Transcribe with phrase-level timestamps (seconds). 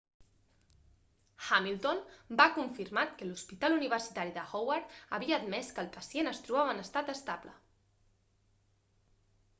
[1.47, 1.99] hamilton
[2.41, 6.83] va confirmat que l'hospital universitari de howard havia admès que el pacient es trobava en
[6.89, 7.55] estat estable